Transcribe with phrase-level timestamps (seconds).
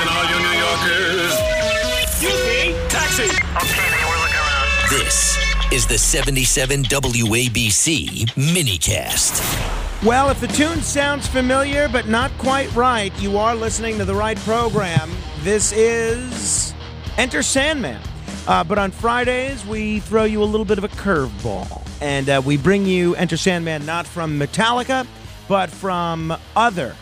[0.00, 1.38] Listen, all you New Yorkers.
[2.02, 2.88] Excuse me.
[2.88, 3.24] Taxi.
[3.24, 4.88] Okay, man, we're looking around.
[4.88, 5.38] This
[5.72, 10.02] is the 77 WABC minicast.
[10.02, 14.14] Well, if the tune sounds familiar but not quite right, you are listening to the
[14.14, 15.10] right program.
[15.40, 16.72] This is
[17.18, 18.00] Enter Sandman.
[18.48, 21.86] Uh, but on Fridays, we throw you a little bit of a curveball.
[22.00, 25.06] And uh, we bring you Enter Sandman not from Metallica,
[25.46, 26.96] but from other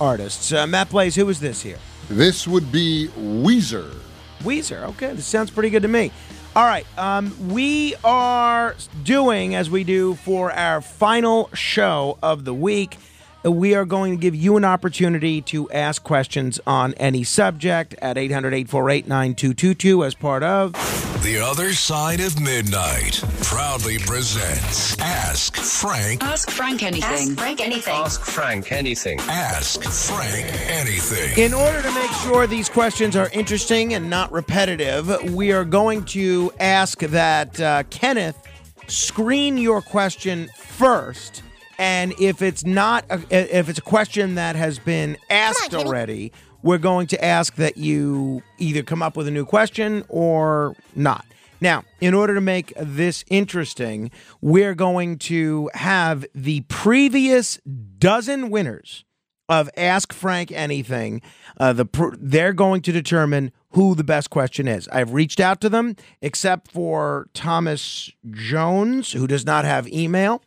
[0.00, 0.52] artists.
[0.52, 1.78] Uh, Matt Blaze, who is this here?
[2.08, 3.94] This would be Weezer.
[4.42, 4.82] Weezer.
[4.90, 6.10] Okay, this sounds pretty good to me.
[6.56, 12.54] All right, um, we are doing as we do for our final show of the
[12.54, 12.96] week.
[13.44, 17.94] uh, We are going to give you an opportunity to ask questions on any subject
[18.02, 21.09] at 800 848 9222 as part of.
[21.22, 26.24] The other side of midnight proudly presents Ask Frank.
[26.24, 27.32] Ask Frank anything.
[27.32, 27.94] Ask Frank anything.
[27.94, 29.20] Ask Frank anything.
[29.20, 31.38] Ask Frank anything.
[31.38, 36.06] In order to make sure these questions are interesting and not repetitive, we are going
[36.06, 38.38] to ask that uh, Kenneth
[38.86, 41.42] screen your question first.
[41.78, 43.20] And if it's not, a,
[43.58, 48.42] if it's a question that has been asked already, we're going to ask that you
[48.58, 51.24] either come up with a new question or not.
[51.60, 57.58] Now, in order to make this interesting, we're going to have the previous
[57.98, 59.04] dozen winners
[59.50, 61.20] of Ask Frank Anything.
[61.58, 64.88] Uh, the pr- they're going to determine who the best question is.
[64.88, 70.42] I've reached out to them, except for Thomas Jones, who does not have email.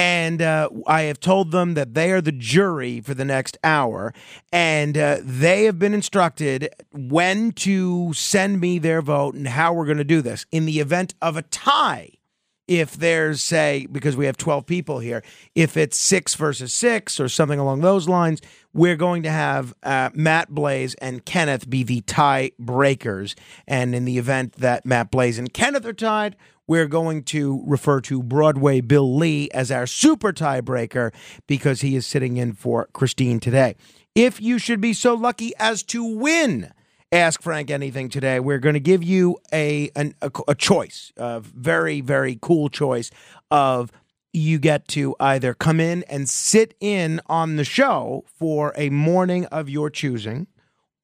[0.00, 4.14] And uh, I have told them that they are the jury for the next hour.
[4.50, 9.84] And uh, they have been instructed when to send me their vote and how we're
[9.84, 10.46] going to do this.
[10.50, 12.12] In the event of a tie,
[12.70, 15.24] if there's say because we have 12 people here
[15.56, 18.40] if it's six versus six or something along those lines
[18.72, 23.34] we're going to have uh, matt blaze and kenneth be the tie breakers.
[23.66, 26.36] And in the event that matt blaze and kenneth are tied
[26.68, 31.12] we're going to refer to broadway bill lee as our super tiebreaker
[31.48, 33.74] because he is sitting in for christine today.
[34.14, 36.70] If you should be so lucky as to win
[37.12, 38.38] Ask Frank Anything today.
[38.38, 43.10] We're going to give you a, an, a a choice, a very very cool choice
[43.50, 43.90] of
[44.32, 49.44] you get to either come in and sit in on the show for a morning
[49.46, 50.46] of your choosing,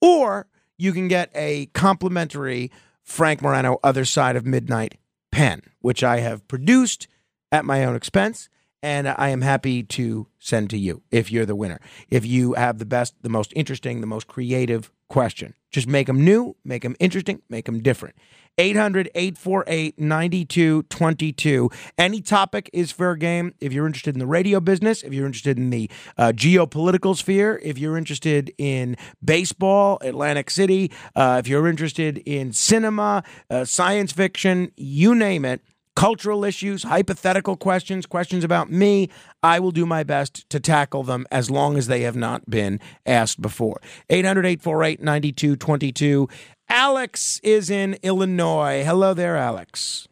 [0.00, 0.46] or
[0.78, 2.70] you can get a complimentary
[3.02, 4.98] Frank Morano Other Side of Midnight
[5.32, 7.08] pen, which I have produced
[7.50, 8.48] at my own expense.
[8.80, 11.80] And I am happy to send to you if you're the winner.
[12.08, 16.24] If you have the best, the most interesting, the most creative question, just make them
[16.24, 18.16] new, make them interesting, make them different.
[18.58, 21.70] 800 848 9222.
[21.98, 23.54] Any topic is fair game.
[23.60, 27.60] If you're interested in the radio business, if you're interested in the uh, geopolitical sphere,
[27.62, 34.12] if you're interested in baseball, Atlantic City, uh, if you're interested in cinema, uh, science
[34.12, 35.60] fiction, you name it
[35.96, 39.08] cultural issues, hypothetical questions, questions about me,
[39.42, 42.78] I will do my best to tackle them as long as they have not been
[43.04, 43.80] asked before.
[44.08, 46.28] 800 848 9222.
[46.68, 48.84] Alex is in Illinois.
[48.84, 50.06] Hello there, Alex.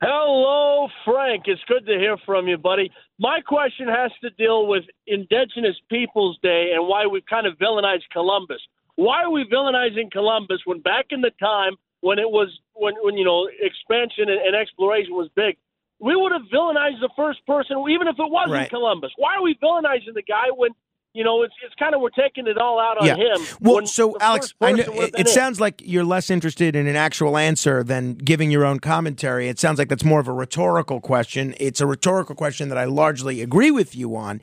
[0.00, 1.44] Hello, Frank.
[1.46, 2.90] It's good to hear from you, buddy.
[3.18, 8.08] My question has to deal with Indigenous Peoples Day and why we've kind of villainized
[8.12, 8.60] Columbus.
[8.96, 13.16] Why are we villainizing Columbus when back in the time when it was when when
[13.18, 15.56] you know expansion and, and exploration was big,
[15.98, 18.70] we would have villainized the first person, even if it wasn't Right.
[18.70, 19.10] Columbus.
[19.16, 20.70] Why are we villainizing the guy when
[21.16, 23.16] you know it's it's kind of we're taking it all out on Yeah.
[23.16, 23.40] him?
[23.60, 27.36] Well, so Alex, I know it, it sounds like you're less interested in an actual
[27.36, 29.48] answer than giving your own commentary.
[29.48, 31.54] It sounds like that's more of a rhetorical question.
[31.58, 34.40] It's a rhetorical question that I largely agree with you on.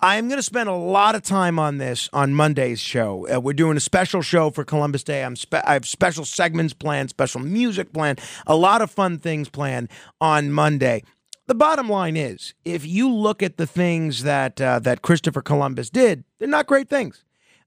[0.00, 3.26] I'm going to spend a lot of time on this on Monday's show.
[3.32, 5.22] Uh, we're doing a special show for Columbus Day.
[5.24, 9.48] I'm spe- I have special segments planned, special music planned, a lot of fun things
[9.48, 9.88] planned
[10.20, 11.02] on Monday.
[11.46, 15.90] The bottom line is, if you look at the things that uh, that Christopher Columbus
[15.90, 17.22] did, they're not great things.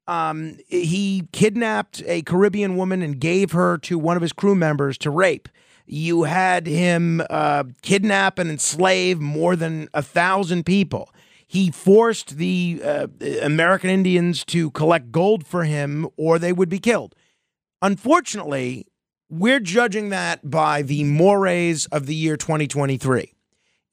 [0.08, 4.98] Um, he kidnapped a Caribbean woman and gave her to one of his crew members
[5.00, 5.48] to rape.
[5.86, 11.14] You had him uh, kidnap and enslave more than a thousand people.
[11.46, 13.08] He forced the uh,
[13.42, 17.16] American Indians to collect gold for him, or they would be killed.
[17.82, 18.88] Unfortunately,
[19.30, 23.34] we're judging that by the mores of the year 2023.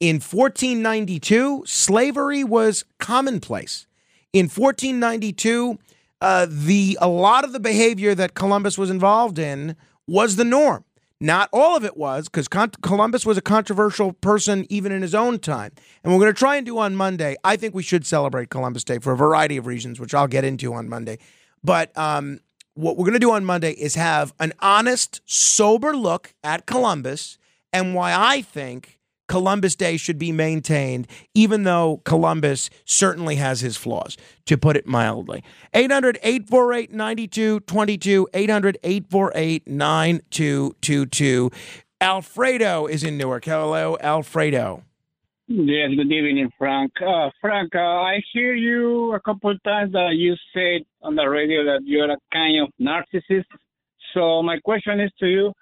[0.04, 3.86] In 1492, slavery was commonplace.
[4.34, 5.78] In 1492,
[6.20, 10.84] uh, the a lot of the behavior that Columbus was involved in was the norm.
[11.22, 15.14] Not all of it was, because Con- Columbus was a controversial person even in his
[15.14, 15.72] own time.
[16.02, 17.36] And we're going to try and do on Monday.
[17.42, 20.44] I think we should celebrate Columbus Day for a variety of reasons, which I'll get
[20.44, 21.16] into on Monday.
[21.62, 22.40] But um,
[22.74, 27.38] what we're going to do on Monday is have an honest, sober look at Columbus
[27.72, 28.98] and why I think
[29.28, 34.16] Columbus Day should be maintained, even though Columbus certainly has his flaws,
[34.46, 35.42] to put it mildly.
[35.72, 38.28] 800 848 9222.
[38.34, 41.50] 800 848 9222.
[42.00, 43.44] Alfredo is in Newark.
[43.46, 44.82] Hello, Alfredo.
[45.46, 46.92] Yes, good evening, Frank.
[47.00, 51.26] Uh, Frank, uh, I hear you a couple of times that you said on the
[51.26, 53.44] radio that you're a kind of narcissist.
[54.14, 55.52] So my question is to you,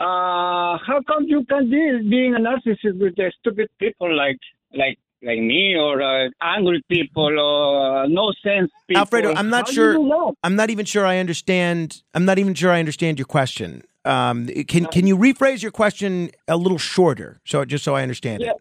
[0.00, 4.38] uh, how come you can deal being a narcissist with the stupid people like
[4.74, 9.00] like like me or uh, angry people or uh, no sense people?
[9.00, 9.92] Alfredo, I'm not How sure.
[9.94, 10.34] you know?
[10.44, 12.02] I'm not even sure I understand.
[12.14, 13.82] I'm not even sure I understand your question.
[14.04, 18.42] Um, can can you rephrase your question a little shorter, so just so I understand
[18.42, 18.50] Yeah.
[18.50, 18.56] it?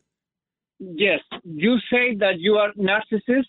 [0.80, 3.46] Yes, you say that you are narcissist.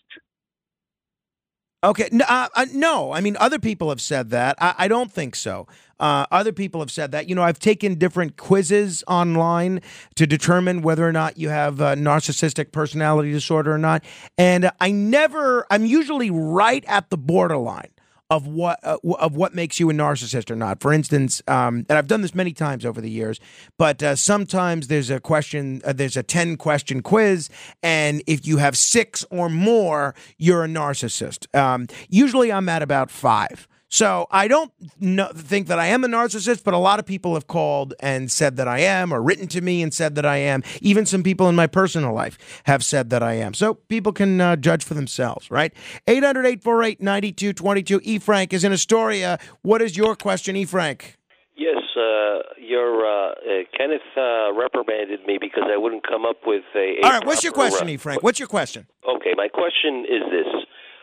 [1.85, 3.13] Okay, no, uh, uh, no.
[3.13, 4.57] I mean, other people have said that.
[4.61, 5.69] I, I don't think so.
[6.01, 7.29] Uh, other people have said that.
[7.29, 9.81] You know, I've taken different quizzes online
[10.17, 14.05] to determine whether or not you have narcissistic personality disorder or not,
[14.37, 15.67] and I never.
[15.71, 17.91] I'm usually right at the borderline
[18.31, 20.81] of what uh, of what makes you a narcissist or not.
[20.81, 23.41] For instance, um, and I've done this many times over the years,
[23.79, 27.49] but uh, sometimes there's a question, uh, there's a ten question quiz,
[27.83, 31.55] and if you have six or more, you're a narcissist.
[31.57, 33.67] Um, usually, I'm at about five.
[33.89, 37.35] So I don't know, think that I am a narcissist, but a lot of people
[37.35, 40.37] have called and said that I am, or written to me and said that I
[40.37, 40.63] am.
[40.83, 43.55] Even some people in my personal life have said that I am.
[43.55, 45.73] So people can uh, judge for themselves, right?
[46.07, 48.01] 800 848 9222.
[48.05, 48.19] E.
[48.19, 49.39] Frank is in Astoria.
[49.63, 50.65] What is your question, E.
[50.67, 51.17] Frank?
[51.57, 53.35] Yes, uh, your uh, uh,
[53.77, 57.01] Kenneth uh, reprimanded me because I wouldn't come up with a.
[57.01, 57.97] a All right, what's your question, E.
[57.97, 58.23] Frank?
[58.23, 58.87] What's your question?
[59.09, 60.47] Okay, my question is this: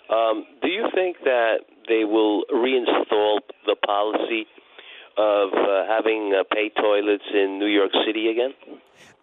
[0.10, 4.48] um, Do you think that they will reinstall the policy
[5.18, 8.54] of uh, having uh, pay toilets in New York City again?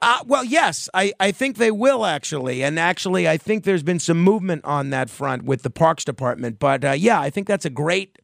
[0.01, 2.63] Uh, well, yes, I, I think they will actually.
[2.63, 6.59] And actually, I think there's been some movement on that front with the Parks Department.
[6.59, 8.19] But uh, yeah, I think that's a great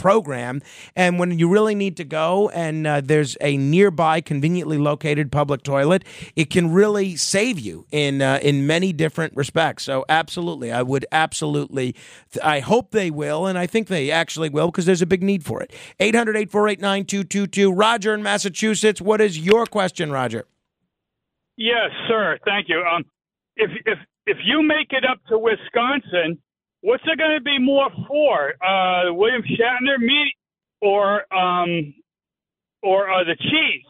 [0.00, 0.62] program.
[0.96, 5.62] And when you really need to go and uh, there's a nearby, conveniently located public
[5.62, 6.02] toilet,
[6.34, 9.84] it can really save you in uh, in many different respects.
[9.84, 11.94] So absolutely, I would absolutely.
[12.42, 15.44] I hope they will, and I think they actually will because there's a big need
[15.44, 15.72] for it.
[16.00, 17.72] 800 848 9222.
[17.72, 20.46] Roger in Massachusetts, what is your question, Roger?
[21.56, 22.38] Yes, sir.
[22.44, 22.82] Thank you.
[22.82, 23.04] Um,
[23.56, 26.38] if if if you make it up to Wisconsin,
[26.82, 28.54] what's it going to be more for?
[28.64, 30.34] Uh, William Shatner meat
[30.80, 31.94] or um,
[32.82, 33.84] or uh, the cheese?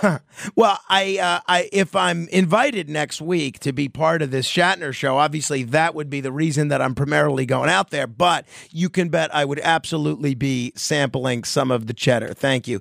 [0.56, 4.92] well, I, uh, I, if I'm invited next week to be part of this Shatner
[4.94, 8.06] show, obviously that would be the reason that I'm primarily going out there.
[8.06, 12.34] But you can bet I would absolutely be sampling some of the cheddar.
[12.34, 12.80] Thank you.